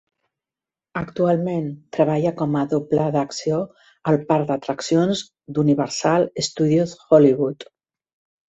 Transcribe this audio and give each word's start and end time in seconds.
Actualment, 1.01 1.67
treballa 1.97 2.31
com 2.39 2.57
a 2.61 2.63
doble 2.71 3.05
d'acció 3.17 3.59
al 4.13 4.19
parc 4.33 4.49
d'atraccions 4.53 5.23
d'Universal 5.59 6.27
Studios 6.49 6.97
Hollywood. 7.11 7.71